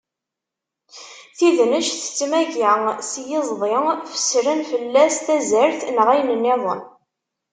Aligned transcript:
Tidnect 1.37 1.93
tettmaga 2.01 2.93
s 3.09 3.11
yiẓdi, 3.27 3.75
fessren 4.11 4.59
fell-as 4.69 5.15
tazart 5.25 5.81
neɣ 5.95 6.07
ayen 6.13 6.33
nniḍen. 6.35 6.81